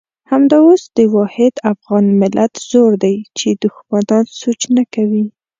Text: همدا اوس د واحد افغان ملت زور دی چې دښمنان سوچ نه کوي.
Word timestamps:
همدا 0.31 0.57
اوس 0.65 0.83
د 0.97 0.99
واحد 1.15 1.53
افغان 1.71 2.05
ملت 2.21 2.53
زور 2.69 2.91
دی 3.03 3.15
چې 3.37 3.47
دښمنان 3.63 4.25
سوچ 4.39 4.61
نه 4.75 4.83
کوي. 4.93 5.25